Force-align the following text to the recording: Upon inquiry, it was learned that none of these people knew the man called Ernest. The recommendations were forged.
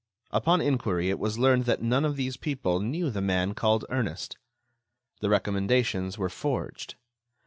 Upon 0.31 0.61
inquiry, 0.61 1.11
it 1.11 1.19
was 1.19 1.37
learned 1.37 1.65
that 1.65 1.83
none 1.83 2.05
of 2.05 2.15
these 2.15 2.35
people 2.35 2.79
knew 2.79 3.11
the 3.11 3.21
man 3.21 3.53
called 3.53 3.85
Ernest. 3.91 4.35
The 5.19 5.29
recommendations 5.29 6.17
were 6.17 6.27
forged. 6.27 6.95